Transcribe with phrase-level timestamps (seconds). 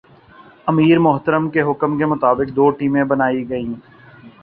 [0.67, 3.73] امیر محترم کے حکم کے مطابق دو ٹیمیں بنائی گئیں۔